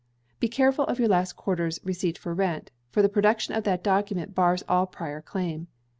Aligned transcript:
Be 0.39 0.49
careful 0.49 0.85
of 0.85 0.97
your 0.97 1.09
last 1.09 1.33
quarter's 1.33 1.79
receipt 1.83 2.17
for 2.17 2.33
rent, 2.33 2.71
for 2.89 3.03
the 3.03 3.07
production 3.07 3.53
of 3.53 3.65
that 3.65 3.83
document 3.83 4.33
bars 4.33 4.63
all 4.67 4.87
prior 4.87 5.21
claim. 5.21 5.67